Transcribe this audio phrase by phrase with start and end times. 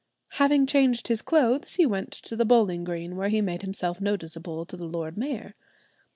[0.41, 4.65] Having changed his clothes, he went to the bowling green, where he made himself noticeable
[4.65, 5.53] to the lord mayor.